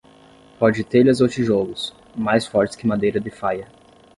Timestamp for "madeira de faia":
2.87-3.67